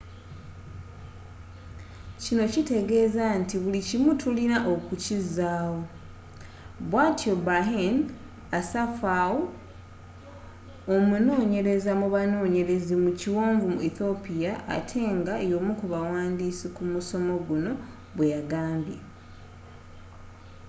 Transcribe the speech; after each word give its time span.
kino 2.21 2.43
kiteegeza 2.53 3.23
nti 3.41 3.55
buli 3.63 3.79
kimu 3.87 4.11
tulina 4.21 4.57
okukizaawo 4.73 5.81
bwatyo 6.89 7.33
berhane 7.45 8.05
asfaw 8.59 9.33
omunonyereza 10.95 11.91
mu 12.01 12.07
banonyerezi 12.15 12.95
mu 13.03 13.11
kiwonvu 13.19 13.65
mu 13.73 13.79
ethiopia 13.89 14.51
ate 14.75 15.01
nga 15.17 15.33
yomukubawandiisi 15.51 16.67
kumusomo 16.75 17.33
guno 17.47 17.71
bweyagambye 18.15 18.99